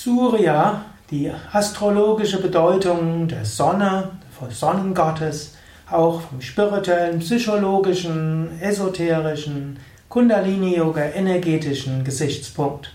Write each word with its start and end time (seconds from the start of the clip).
Surya, 0.00 0.84
die 1.10 1.28
astrologische 1.52 2.40
Bedeutung 2.40 3.26
der 3.26 3.44
Sonne, 3.44 4.10
des 4.40 4.60
Sonnengottes, 4.60 5.56
auch 5.90 6.20
vom 6.20 6.40
spirituellen, 6.40 7.18
psychologischen, 7.18 8.60
esoterischen, 8.60 9.80
Kundalini-Yoga, 10.08 11.02
energetischen 11.16 12.04
Gesichtspunkt. 12.04 12.92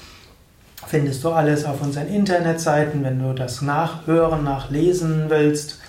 Findest 0.87 1.25
du 1.25 1.31
alles 1.31 1.65
auf 1.65 1.81
unseren 1.81 2.09
Internetseiten, 2.09 3.03
wenn 3.03 3.19
du 3.19 3.33
das 3.33 3.63
nachhören, 3.63 4.45
nachlesen 4.45 5.31
willst. 5.31 5.81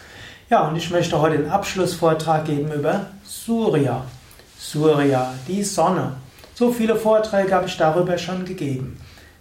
Ja, 0.49 0.65
und 0.65 0.77
ich 0.77 0.89
möchte 0.91 1.20
heute 1.20 1.39
den 1.39 1.49
Abschlussvortrag 1.49 2.45
geben 2.45 2.71
über 2.71 3.07
Surya. 3.25 4.05
Surya, 4.57 5.34
die 5.45 5.63
Sonne. 5.63 6.13
So 6.55 6.71
viele 6.71 6.95
Vorträge 6.95 7.53
habe 7.53 7.67
ich 7.67 7.76
darüber 7.76 8.17
schon 8.17 8.45
gegeben. 8.45 8.98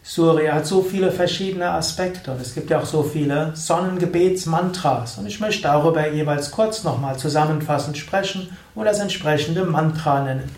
Surya 0.08 0.54
hat 0.54 0.66
so 0.66 0.80
viele 0.80 1.12
verschiedene 1.12 1.68
Aspekte 1.68 2.30
und 2.30 2.40
es 2.40 2.54
gibt 2.54 2.70
ja 2.70 2.80
auch 2.80 2.86
so 2.86 3.02
viele 3.02 3.52
Sonnengebetsmantras 3.54 5.18
und 5.18 5.26
ich 5.26 5.38
möchte 5.38 5.64
darüber 5.64 6.10
jeweils 6.10 6.50
kurz 6.50 6.82
nochmal 6.82 7.18
zusammenfassend 7.18 7.98
sprechen 7.98 8.56
und 8.74 8.86
das 8.86 9.00
entsprechende 9.00 9.66
Mantra 9.66 10.24
nennen. 10.24 10.50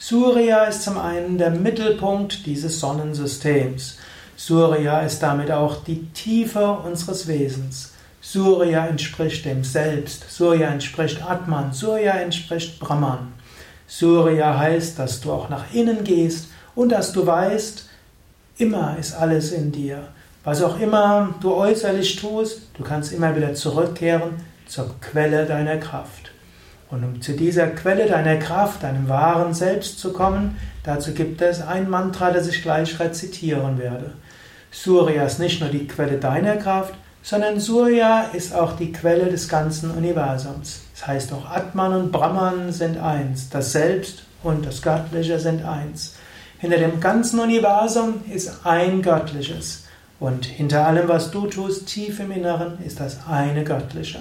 Surya 0.00 0.64
ist 0.64 0.82
zum 0.82 0.98
einen 0.98 1.38
der 1.38 1.50
Mittelpunkt 1.50 2.44
dieses 2.44 2.80
Sonnensystems. 2.80 3.98
Surya 4.36 5.02
ist 5.02 5.22
damit 5.22 5.52
auch 5.52 5.84
die 5.84 6.06
Tiefe 6.06 6.68
unseres 6.68 7.28
Wesens. 7.28 7.92
Surya 8.20 8.84
entspricht 8.84 9.44
dem 9.44 9.62
Selbst, 9.62 10.28
Surya 10.28 10.70
entspricht 10.70 11.22
Atman, 11.22 11.72
Surya 11.72 12.14
entspricht 12.14 12.80
Brahman. 12.80 13.32
Surya 13.86 14.58
heißt, 14.58 14.98
dass 14.98 15.20
du 15.20 15.30
auch 15.30 15.48
nach 15.48 15.72
innen 15.72 16.02
gehst 16.02 16.48
und 16.74 16.88
dass 16.88 17.12
du 17.12 17.24
weißt, 17.24 17.87
immer 18.58 18.96
ist 18.98 19.14
alles 19.14 19.52
in 19.52 19.72
dir. 19.72 20.08
Was 20.44 20.62
auch 20.62 20.78
immer 20.78 21.34
du 21.40 21.54
äußerlich 21.54 22.16
tust, 22.16 22.62
du 22.74 22.84
kannst 22.84 23.12
immer 23.12 23.34
wieder 23.34 23.54
zurückkehren 23.54 24.34
zur 24.66 24.94
Quelle 25.00 25.46
deiner 25.46 25.78
Kraft. 25.78 26.32
Und 26.90 27.04
um 27.04 27.20
zu 27.20 27.32
dieser 27.32 27.66
Quelle 27.68 28.06
deiner 28.06 28.36
Kraft, 28.36 28.82
deinem 28.82 29.08
wahren 29.08 29.52
Selbst 29.52 29.98
zu 29.98 30.12
kommen, 30.12 30.56
dazu 30.84 31.12
gibt 31.12 31.42
es 31.42 31.60
ein 31.60 31.90
Mantra, 31.90 32.30
das 32.30 32.48
ich 32.48 32.62
gleich 32.62 32.98
rezitieren 32.98 33.78
werde. 33.78 34.12
Surya 34.70 35.24
ist 35.24 35.38
nicht 35.38 35.60
nur 35.60 35.70
die 35.70 35.86
Quelle 35.86 36.18
deiner 36.18 36.56
Kraft, 36.56 36.94
sondern 37.22 37.60
Surya 37.60 38.30
ist 38.32 38.54
auch 38.54 38.76
die 38.76 38.92
Quelle 38.92 39.26
des 39.26 39.48
ganzen 39.48 39.90
Universums. 39.90 40.82
Das 40.94 41.06
heißt 41.06 41.32
auch 41.32 41.50
Atman 41.50 41.92
und 41.92 42.12
Brahman 42.12 42.72
sind 42.72 42.98
eins, 42.98 43.50
das 43.50 43.72
Selbst 43.72 44.22
und 44.42 44.64
das 44.64 44.80
Göttliche 44.80 45.38
sind 45.38 45.64
eins. 45.64 46.14
Hinter 46.58 46.78
dem 46.78 47.00
ganzen 47.00 47.38
Universum 47.38 48.22
ist 48.32 48.66
ein 48.66 49.00
Göttliches 49.00 49.84
und 50.18 50.44
hinter 50.44 50.86
allem, 50.86 51.06
was 51.08 51.30
du 51.30 51.46
tust, 51.46 51.86
tief 51.86 52.18
im 52.18 52.32
Inneren, 52.32 52.82
ist 52.84 52.98
das 52.98 53.18
eine 53.28 53.62
Göttliche. 53.62 54.18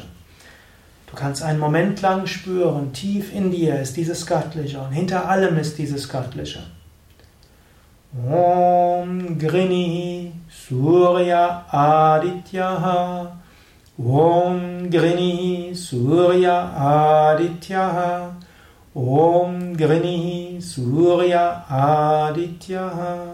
Du 1.08 1.16
kannst 1.16 1.42
einen 1.42 1.60
Moment 1.60 2.02
lang 2.02 2.28
spüren, 2.28 2.94
tief 2.94 3.34
in 3.34 3.50
dir 3.50 3.80
ist 3.80 3.98
dieses 3.98 4.28
Göttliche 4.28 4.80
und 4.80 4.92
hinter 4.92 5.28
allem 5.28 5.58
ist 5.58 5.78
dieses 5.80 6.10
Göttliche. 6.10 6.60
Om 8.14 9.38
Grini 9.38 10.32
Surya 10.50 11.66
Adityaha 11.70 13.36
Om 13.98 14.90
Grini 14.90 15.72
Surya 15.74 17.34
Adityaha 17.34 18.36
Om 18.98 19.78
Grini 19.78 20.58
Surya 20.60 21.66
Adityaha 21.70 23.28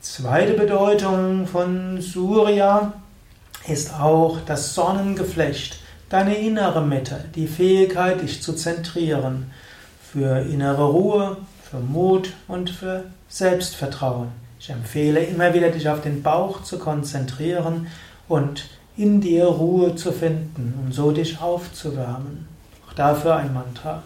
Zweite 0.00 0.54
Bedeutung 0.54 1.46
von 1.46 2.00
Surya 2.00 2.94
ist 3.68 3.92
auch 4.00 4.38
das 4.46 4.74
Sonnengeflecht, 4.74 5.80
deine 6.08 6.34
innere 6.38 6.80
Mitte, 6.80 7.26
die 7.34 7.46
Fähigkeit, 7.46 8.22
dich 8.22 8.42
zu 8.42 8.54
zentrieren, 8.54 9.50
für 10.02 10.40
innere 10.40 10.84
Ruhe, 10.84 11.36
für 11.70 11.80
Mut 11.80 12.32
und 12.48 12.70
für 12.70 13.04
Selbstvertrauen. 13.28 14.28
Ich 14.58 14.70
empfehle 14.70 15.20
immer 15.20 15.52
wieder, 15.52 15.68
dich 15.68 15.90
auf 15.90 16.00
den 16.00 16.22
Bauch 16.22 16.62
zu 16.62 16.78
konzentrieren 16.78 17.88
und 18.28 18.70
in 18.96 19.20
dir 19.20 19.44
Ruhe 19.44 19.94
zu 19.94 20.10
finden 20.10 20.72
und 20.82 20.94
so 20.94 21.10
dich 21.10 21.42
aufzuwärmen. 21.42 22.48
Auch 22.90 22.94
dafür 22.94 23.36
ein 23.36 23.54
Mantra. 23.54 24.02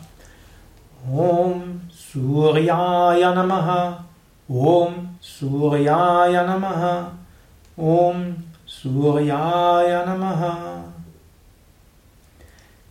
Om 1.10 1.80
Suryaya 1.90 3.34
Namaha 3.34 4.04
Om 4.48 5.16
Suryaya 5.20 6.44
Namaha 6.44 7.12
Om 7.76 8.36
Suryaya 8.66 10.04
Namaha 10.06 10.84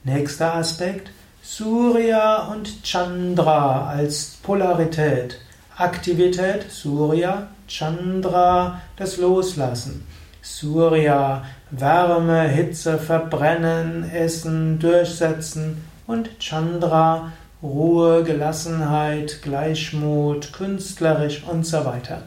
Nächster 0.03 0.55
Aspekt 0.55 1.11
Surya 1.41 2.47
und 2.51 2.83
Chandra 2.83 3.87
als 3.87 4.37
Polarität. 4.43 5.39
Aktivität 5.77 6.71
Surya, 6.71 7.47
Chandra 7.67 8.81
das 8.95 9.17
Loslassen. 9.17 10.05
Surya 10.41 11.43
Wärme, 11.79 12.47
Hitze, 12.47 12.99
Verbrennen, 12.99 14.09
Essen, 14.11 14.79
Durchsetzen 14.79 15.83
und 16.05 16.39
Chandra 16.39 17.31
Ruhe, 17.63 18.23
Gelassenheit, 18.23 19.41
Gleichmut, 19.41 20.51
künstlerisch 20.51 21.43
und 21.49 21.65
so 21.65 21.85
weiter. 21.85 22.23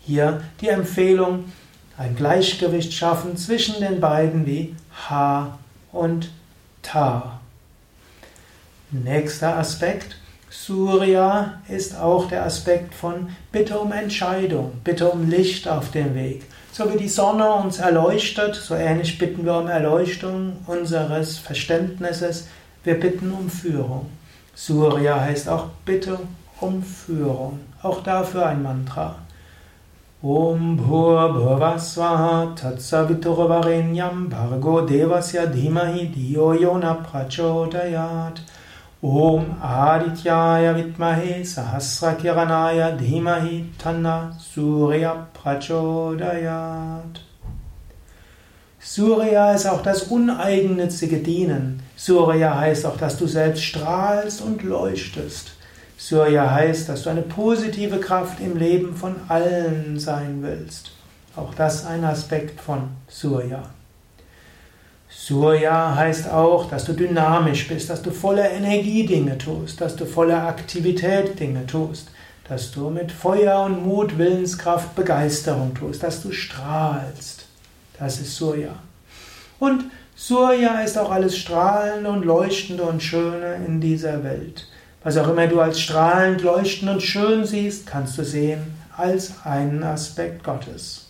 Hier 0.00 0.42
die 0.60 0.68
Empfehlung, 0.68 1.44
ein 1.96 2.16
Gleichgewicht 2.16 2.92
schaffen 2.92 3.36
zwischen 3.36 3.80
den 3.80 4.00
beiden 4.00 4.46
wie 4.46 4.74
Ha 5.08 5.58
und 5.92 6.30
Ta. 6.82 7.40
Nächster 8.90 9.56
Aspekt. 9.56 10.16
Surya 10.56 11.54
ist 11.68 11.98
auch 11.98 12.28
der 12.28 12.46
Aspekt 12.46 12.94
von 12.94 13.28
Bitte 13.50 13.76
um 13.78 13.90
Entscheidung, 13.90 14.72
Bitte 14.84 15.10
um 15.10 15.28
Licht 15.28 15.68
auf 15.68 15.90
dem 15.90 16.14
Weg. 16.14 16.44
So 16.72 16.90
wie 16.90 16.96
die 16.96 17.08
Sonne 17.08 17.52
uns 17.52 17.80
erleuchtet, 17.80 18.54
so 18.54 18.74
ähnlich 18.74 19.18
bitten 19.18 19.44
wir 19.44 19.58
um 19.58 19.66
Erleuchtung 19.66 20.56
unseres 20.66 21.38
Verständnisses. 21.38 22.46
Wir 22.84 22.98
bitten 22.98 23.32
um 23.32 23.50
Führung. 23.50 24.06
Surya 24.54 25.20
heißt 25.20 25.48
auch 25.48 25.66
Bitte 25.84 26.20
um 26.60 26.82
Führung. 26.82 27.58
Auch 27.82 28.02
dafür 28.02 28.46
ein 28.46 28.62
Mantra. 28.62 29.16
Om 30.22 30.76
Bhur 30.76 31.32
Bhuvasvaha 31.34 32.54
Tatsaviturvarenyam 32.54 34.30
Bhargo 34.30 34.82
Devasya 34.82 35.46
Dhimahi 35.46 36.06
Diyo 36.06 36.54
Yona 36.54 36.94
Prachodayat 36.94 38.40
Om 39.04 39.60
Adityaya 39.60 40.72
Vidmahe 40.74 41.44
Sahasrakiranaya 41.44 42.96
Dhimahi 42.98 43.66
Tanna 43.76 44.34
Surya 44.40 45.26
Prachodayat. 45.34 47.20
Surya 48.80 49.52
ist 49.52 49.66
auch 49.66 49.82
das 49.82 50.04
uneigennützige 50.04 51.18
Dienen. 51.18 51.82
Surya 51.96 52.58
heißt 52.58 52.86
auch, 52.86 52.96
dass 52.96 53.18
du 53.18 53.26
selbst 53.26 53.64
strahlst 53.64 54.40
und 54.40 54.62
leuchtest. 54.62 55.50
Surya 55.98 56.50
heißt, 56.50 56.88
dass 56.88 57.02
du 57.02 57.10
eine 57.10 57.20
positive 57.20 58.00
Kraft 58.00 58.40
im 58.40 58.56
Leben 58.56 58.96
von 58.96 59.16
allen 59.28 59.98
sein 59.98 60.38
willst. 60.40 60.92
Auch 61.36 61.52
das 61.52 61.84
ein 61.84 62.04
Aspekt 62.04 62.58
von 62.58 62.88
Surya. 63.08 63.64
Surya 65.16 65.94
heißt 65.94 66.28
auch, 66.28 66.68
dass 66.68 66.84
du 66.84 66.92
dynamisch 66.92 67.68
bist, 67.68 67.88
dass 67.88 68.02
du 68.02 68.10
voller 68.10 68.50
Energie 68.50 69.06
Dinge 69.06 69.38
tust, 69.38 69.80
dass 69.80 69.96
du 69.96 70.04
voller 70.04 70.46
Aktivität 70.46 71.38
Dinge 71.38 71.66
tust, 71.66 72.08
dass 72.48 72.72
du 72.72 72.90
mit 72.90 73.10
Feuer 73.10 73.62
und 73.62 73.86
Mut, 73.86 74.18
Willenskraft, 74.18 74.94
Begeisterung 74.94 75.72
tust, 75.74 76.02
dass 76.02 76.22
du 76.22 76.30
strahlst. 76.30 77.46
Das 77.98 78.20
ist 78.20 78.36
Surya. 78.36 78.74
Und 79.58 79.84
Surya 80.16 80.80
ist 80.82 80.98
auch 80.98 81.10
alles 81.10 81.38
Strahlende 81.38 82.10
und 82.10 82.24
Leuchtende 82.24 82.82
und 82.82 83.02
Schöne 83.02 83.56
in 83.66 83.80
dieser 83.80 84.22
Welt. 84.24 84.66
Was 85.02 85.16
auch 85.16 85.28
immer 85.28 85.46
du 85.46 85.60
als 85.60 85.80
strahlend, 85.80 86.42
leuchtend 86.42 86.90
und 86.90 87.02
schön 87.02 87.44
siehst, 87.44 87.86
kannst 87.86 88.18
du 88.18 88.24
sehen 88.24 88.74
als 88.96 89.34
einen 89.44 89.82
Aspekt 89.82 90.44
Gottes. 90.44 91.03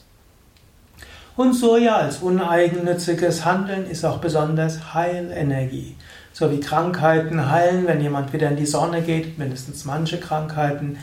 Und 1.37 1.55
Surya 1.55 1.97
als 1.97 2.19
uneigennütziges 2.19 3.45
Handeln 3.45 3.87
ist 3.91 4.05
auch 4.05 4.19
besonders 4.19 4.95
Heilenergie. 4.95 5.97
So 6.33 6.51
wie 6.53 6.61
Krankheiten 6.61 7.51
heilen, 7.51 7.87
wenn 7.89 8.01
jemand 8.01 8.33
wieder 8.33 8.51
in 8.51 8.57
die 8.57 8.67
Sonne 8.67 9.03
geht, 9.03 9.37
mindestens 9.39 9.85
manche 9.85 10.19
Krankheiten, 10.19 10.99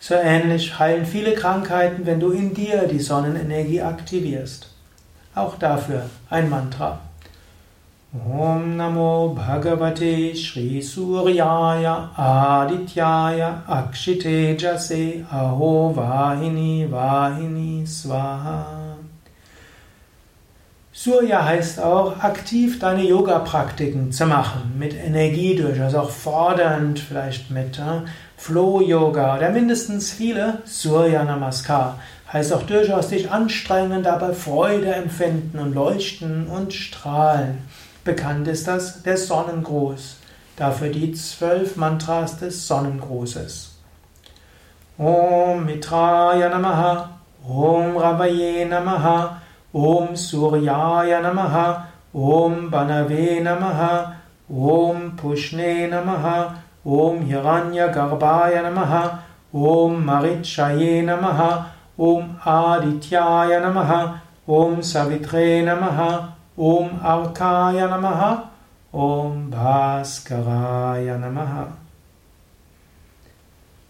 so 0.00 0.14
ähnlich 0.14 0.78
heilen 0.78 1.06
viele 1.06 1.34
Krankheiten, 1.34 2.04
wenn 2.04 2.20
du 2.20 2.30
in 2.30 2.52
dir 2.52 2.88
die 2.88 2.98
Sonnenenergie 2.98 3.80
aktivierst. 3.80 4.68
Auch 5.34 5.56
dafür 5.56 6.02
ein 6.30 6.50
Mantra. 6.50 6.98
Om 8.12 8.76
Namo 8.76 9.34
Bhagavate 9.36 10.34
Shri 10.34 10.80
Suryaya 10.80 12.10
Adityaya 12.16 13.62
Akshite 13.66 14.56
Jase 14.56 15.26
Aho 15.30 15.92
Vahini 15.94 16.86
Vahini 16.90 17.86
Swaha. 17.86 18.85
Surya 20.98 21.44
heißt 21.44 21.78
auch, 21.78 22.20
aktiv 22.20 22.78
deine 22.78 23.02
Yoga-Praktiken 23.02 24.12
zu 24.12 24.24
machen, 24.24 24.76
mit 24.78 24.94
Energie 24.94 25.54
durch, 25.54 25.78
also 25.78 25.98
auch 25.98 26.10
fordernd, 26.10 26.98
vielleicht 26.98 27.50
mit 27.50 27.78
äh, 27.78 28.00
Flow-Yoga 28.38 29.36
oder 29.36 29.50
mindestens 29.50 30.10
viele 30.10 30.62
Surya 30.64 31.22
Namaskar. 31.22 31.98
Heißt 32.32 32.50
auch 32.54 32.62
durchaus 32.62 33.08
dich 33.08 33.30
anstrengen, 33.30 34.02
dabei 34.02 34.32
Freude 34.32 34.94
empfinden 34.94 35.58
und 35.58 35.74
leuchten 35.74 36.46
und 36.46 36.72
strahlen. 36.72 37.58
Bekannt 38.02 38.48
ist 38.48 38.66
das 38.66 39.02
der 39.02 39.18
Sonnengruß. 39.18 40.16
Dafür 40.56 40.88
die 40.88 41.12
zwölf 41.12 41.76
Mantras 41.76 42.38
des 42.38 42.66
Sonnengrußes. 42.66 43.76
Om 44.96 45.66
Mitraya 45.66 46.48
Namaha, 46.48 47.10
Om 47.46 47.98
Ravaye 47.98 48.64
Namaha, 48.64 49.42
Om 49.76 50.16
Suryaya 50.16 51.20
Namaha, 51.20 51.84
Om 52.14 52.70
Banave 52.70 53.42
Namaha, 53.42 54.16
Om 54.48 55.18
Pushne 55.18 55.90
Namaha, 55.90 56.56
Om 56.82 57.20
Hiranya 57.20 57.92
Garbhaya 57.92 58.62
Namaha, 58.62 59.18
Om 59.52 60.02
Marichaye 60.02 61.04
Namaha, 61.04 61.66
Om 61.98 62.38
Adityaya 62.42 63.60
Namaha, 63.60 64.18
Om 64.48 64.82
Savitre 64.82 65.62
Namaha, 65.62 66.32
Om 66.56 66.88
Arkaya 67.02 67.86
Namaha, 67.86 68.48
Om 68.94 69.50
Bhaskaraya 69.50 71.18
Namaha. 71.18 71.66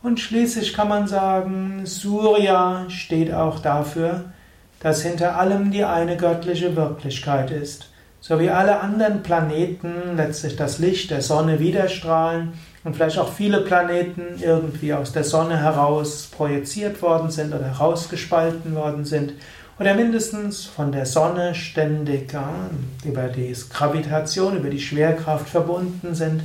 Und 0.02 0.18
schließlich 0.18 0.74
kann 0.74 0.88
man 0.88 1.06
sagen, 1.06 1.86
Surya 1.86 2.86
steht 2.88 3.32
auch 3.32 3.60
dafür, 3.60 4.24
dass 4.80 5.02
hinter 5.02 5.36
allem 5.36 5.70
die 5.70 5.84
eine 5.84 6.16
göttliche 6.16 6.76
Wirklichkeit 6.76 7.50
ist. 7.50 7.88
So 8.20 8.40
wie 8.40 8.50
alle 8.50 8.80
anderen 8.80 9.22
Planeten 9.22 10.16
letztlich 10.16 10.56
das 10.56 10.78
Licht 10.78 11.10
der 11.10 11.22
Sonne 11.22 11.60
widerstrahlen 11.60 12.54
und 12.84 12.96
vielleicht 12.96 13.18
auch 13.18 13.32
viele 13.32 13.60
Planeten 13.60 14.40
irgendwie 14.40 14.94
aus 14.94 15.12
der 15.12 15.24
Sonne 15.24 15.58
heraus 15.58 16.28
projiziert 16.30 17.00
worden 17.02 17.30
sind 17.30 17.54
oder 17.54 17.66
herausgespalten 17.66 18.74
worden 18.74 19.04
sind, 19.04 19.32
oder 19.78 19.94
mindestens 19.94 20.64
von 20.64 20.90
der 20.90 21.04
Sonne 21.04 21.54
ständig 21.54 22.32
ja, 22.32 22.48
über 23.04 23.28
die 23.28 23.54
Gravitation, 23.70 24.56
über 24.56 24.70
die 24.70 24.80
Schwerkraft 24.80 25.48
verbunden 25.48 26.14
sind, 26.14 26.42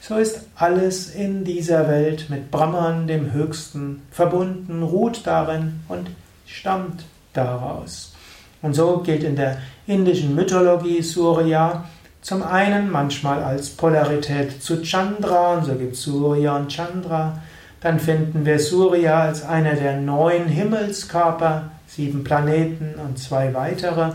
so 0.00 0.16
ist 0.16 0.46
alles 0.56 1.14
in 1.14 1.44
dieser 1.44 1.88
Welt 1.88 2.30
mit 2.30 2.50
Brahman, 2.50 3.06
dem 3.06 3.34
Höchsten, 3.34 4.00
verbunden, 4.10 4.82
ruht 4.82 5.26
darin 5.26 5.80
und 5.88 6.08
stammt 6.46 7.04
daraus. 7.32 8.14
Und 8.62 8.74
so 8.74 8.98
gilt 8.98 9.24
in 9.24 9.36
der 9.36 9.58
indischen 9.86 10.34
Mythologie 10.34 11.02
Surya 11.02 11.84
zum 12.22 12.42
einen 12.42 12.90
manchmal 12.90 13.42
als 13.42 13.70
Polarität 13.70 14.62
zu 14.62 14.82
Chandra, 14.82 15.54
und 15.54 15.64
so 15.64 15.74
gibt 15.74 15.94
es 15.94 16.02
Surya 16.02 16.56
und 16.56 16.68
Chandra. 16.70 17.40
Dann 17.80 17.98
finden 17.98 18.44
wir 18.44 18.58
Surya 18.58 19.22
als 19.22 19.42
einer 19.42 19.72
der 19.72 19.96
neun 19.96 20.46
Himmelskörper, 20.46 21.70
sieben 21.86 22.22
Planeten 22.22 22.94
und 23.02 23.18
zwei 23.18 23.54
weitere, 23.54 24.12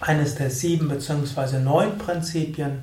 eines 0.00 0.36
der 0.36 0.48
sieben 0.48 0.88
bzw. 0.88 1.58
neun 1.58 1.98
Prinzipien. 1.98 2.78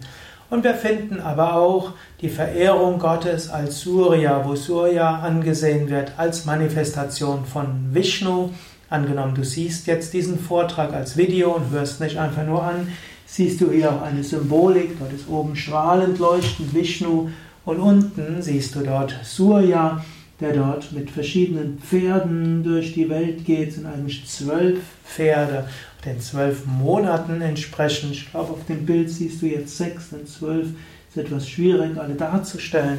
Und 0.51 0.63
wir 0.63 0.75
finden 0.75 1.19
aber 1.19 1.55
auch 1.55 1.93
die 2.21 2.29
Verehrung 2.29 2.99
Gottes 2.99 3.49
als 3.49 3.79
Surya, 3.79 4.45
wo 4.45 4.55
Surya 4.55 5.21
angesehen 5.21 5.89
wird 5.89 6.11
als 6.17 6.45
Manifestation 6.45 7.45
von 7.45 7.93
Vishnu. 7.93 8.51
Angenommen, 8.89 9.35
du 9.35 9.43
siehst 9.43 9.87
jetzt 9.87 10.13
diesen 10.13 10.39
Vortrag 10.39 10.93
als 10.93 11.17
Video 11.17 11.55
und 11.55 11.71
hörst 11.71 12.01
nicht 12.01 12.17
einfach 12.17 12.45
nur 12.45 12.63
an, 12.63 12.87
siehst 13.25 13.61
du 13.61 13.71
hier 13.71 13.91
auch 13.91 14.01
eine 14.01 14.23
Symbolik. 14.23 14.99
Dort 14.99 15.13
ist 15.13 15.27
oben 15.27 15.55
strahlend 15.55 16.19
leuchtend 16.19 16.73
Vishnu 16.73 17.29
und 17.65 17.79
unten 17.79 18.41
siehst 18.41 18.75
du 18.75 18.81
dort 18.81 19.15
Surya 19.23 20.03
der 20.39 20.53
dort 20.53 20.91
mit 20.91 21.09
verschiedenen 21.09 21.79
Pferden 21.79 22.63
durch 22.63 22.93
die 22.93 23.09
Welt 23.09 23.45
geht, 23.45 23.73
sind 23.73 23.85
eigentlich 23.85 24.27
zwölf 24.27 24.79
Pferde. 25.05 25.67
Den 26.03 26.19
zwölf 26.19 26.65
Monaten 26.65 27.41
entsprechend, 27.41 28.11
ich 28.11 28.29
glaube, 28.29 28.51
auf 28.51 28.65
dem 28.65 28.85
Bild 28.85 29.09
siehst 29.09 29.41
du 29.41 29.47
jetzt 29.47 29.77
sechs, 29.77 30.09
denn 30.09 30.27
zwölf 30.27 30.67
ist 31.09 31.17
etwas 31.17 31.47
schwierig, 31.47 31.97
alle 31.97 32.15
darzustellen. 32.15 32.97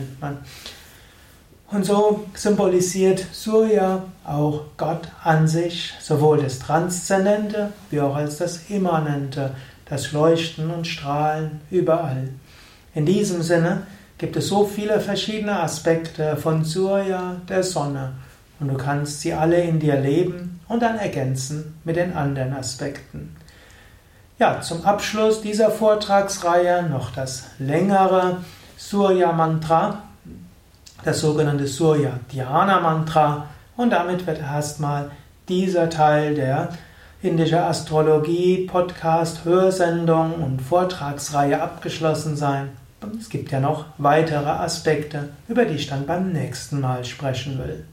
Und 1.68 1.84
so 1.84 2.24
symbolisiert 2.34 3.26
Surya 3.32 4.04
auch 4.24 4.62
Gott 4.76 5.08
an 5.24 5.48
sich, 5.48 5.94
sowohl 6.00 6.42
das 6.42 6.60
Transzendente 6.60 7.72
wie 7.90 8.00
auch 8.00 8.14
als 8.14 8.36
das 8.38 8.70
Immanente, 8.70 9.52
das 9.86 10.12
Leuchten 10.12 10.70
und 10.70 10.86
Strahlen 10.86 11.60
überall. 11.70 12.28
In 12.94 13.04
diesem 13.04 13.42
Sinne 13.42 13.82
gibt 14.18 14.36
es 14.36 14.46
so 14.48 14.64
viele 14.64 15.00
verschiedene 15.00 15.60
Aspekte 15.60 16.36
von 16.36 16.64
Surya, 16.64 17.36
der 17.48 17.62
Sonne, 17.62 18.12
und 18.58 18.68
du 18.68 18.74
kannst 18.74 19.20
sie 19.20 19.34
alle 19.34 19.60
in 19.60 19.80
dir 19.80 19.96
leben 19.96 20.60
und 20.68 20.82
dann 20.82 20.96
ergänzen 20.96 21.78
mit 21.84 21.96
den 21.96 22.14
anderen 22.14 22.54
Aspekten. 22.54 23.36
Ja, 24.38 24.60
zum 24.60 24.84
Abschluss 24.84 25.42
dieser 25.42 25.70
Vortragsreihe 25.70 26.84
noch 26.84 27.10
das 27.10 27.44
längere 27.58 28.38
Surya 28.76 29.32
Mantra, 29.32 30.02
das 31.06 31.20
sogenannte 31.20 31.68
Surya 31.68 32.18
Dhyana 32.32 32.80
Mantra, 32.80 33.46
und 33.76 33.90
damit 33.90 34.26
wird 34.26 34.40
erstmal 34.40 35.12
dieser 35.48 35.88
Teil 35.88 36.34
der 36.34 36.70
indische 37.22 37.62
Astrologie 37.62 38.66
Podcast 38.66 39.44
Hörsendung 39.44 40.34
und 40.42 40.60
Vortragsreihe 40.60 41.62
abgeschlossen 41.62 42.36
sein. 42.36 42.70
Es 43.20 43.28
gibt 43.28 43.52
ja 43.52 43.60
noch 43.60 43.84
weitere 43.98 44.48
Aspekte, 44.48 45.28
über 45.46 45.64
die 45.64 45.76
ich 45.76 45.86
dann 45.86 46.06
beim 46.06 46.32
nächsten 46.32 46.80
Mal 46.80 47.04
sprechen 47.04 47.58
will. 47.58 47.84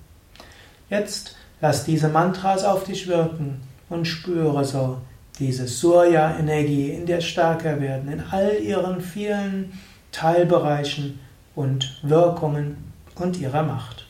Jetzt 0.89 1.35
lass 1.61 1.83
diese 1.83 2.09
Mantras 2.09 2.63
auf 2.63 2.83
dich 2.85 3.07
wirken 3.07 3.61
und 3.89 4.05
spüre 4.05 4.65
so 4.65 4.97
diese 5.38 5.67
Surya-Energie 5.67 6.89
in 6.89 7.05
dir 7.05 7.21
stärker 7.21 7.79
werden, 7.79 8.11
in 8.11 8.23
all 8.31 8.55
ihren 8.55 9.01
vielen 9.01 9.77
Teilbereichen 10.11 11.19
und 11.53 11.99
Wirkungen 12.01 12.92
und 13.20 13.39
ihrer 13.39 13.63
Macht. 13.63 14.05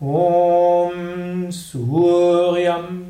Om 0.00 1.52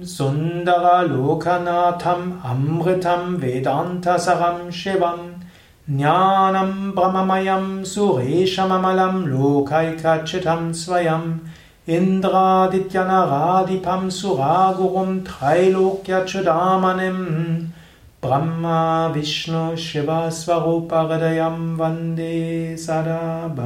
Sundara 0.02 1.02
Lokanatham 1.02 2.40
Amritam 2.42 3.40
Vedantasaram 3.40 4.72
Shivam 4.72 5.36
Jnanam 5.86 6.92
Brahmamayam 6.92 7.84
Sureshamamalam 7.84 9.26
Lokaikachitam 9.26 10.74
Swayam 10.74 11.38
Indradityanarādipam 11.86 14.10
Suragurum 14.10 15.24
Trailokyachodamanim 15.24 17.70
Brahma 18.24 18.80
विष्णुशिवः 19.14 20.28
स्वरूपहरयं 20.38 21.58
वन्दे 21.76 22.36
सरभास्कारम् 22.76 23.60